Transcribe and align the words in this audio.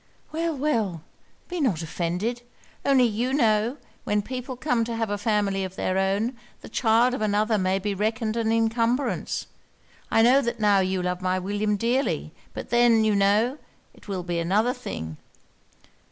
'Well! 0.31 0.57
well! 0.57 1.03
be 1.47 1.61
not 1.61 1.83
offended. 1.83 2.41
Only 2.83 3.03
you 3.03 3.33
know, 3.33 3.77
when 4.03 4.23
people 4.23 4.55
come 4.55 4.83
to 4.85 4.95
have 4.95 5.11
a 5.11 5.17
family 5.19 5.63
of 5.63 5.75
their 5.75 5.99
own, 5.99 6.35
the 6.61 6.69
child 6.69 7.13
of 7.13 7.21
another 7.21 7.59
may 7.59 7.77
be 7.77 7.93
reckoned 7.93 8.35
an 8.35 8.51
incumbrance. 8.51 9.45
I 10.09 10.23
know 10.23 10.41
that 10.41 10.59
now 10.59 10.79
you 10.79 11.03
love 11.03 11.21
my 11.21 11.37
William 11.37 11.77
dearly; 11.77 12.33
but 12.55 12.71
then, 12.71 13.03
you 13.03 13.13
know, 13.13 13.59
it 13.93 14.07
will 14.07 14.23
be 14.23 14.39
another 14.39 14.73
thing.' 14.73 15.17